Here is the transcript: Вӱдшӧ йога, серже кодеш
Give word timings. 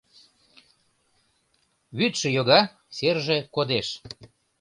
Вӱдшӧ 1.97 2.27
йога, 2.35 2.61
серже 2.95 3.37
кодеш 3.55 3.87